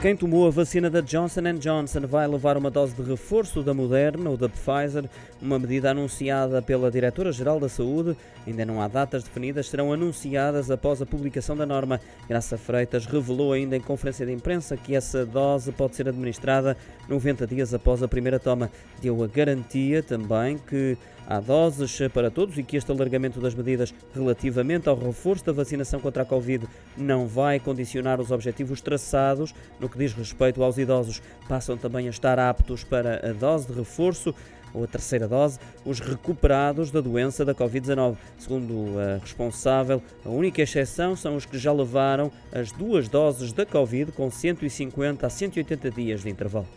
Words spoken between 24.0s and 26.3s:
relativamente ao reforço da vacinação contra a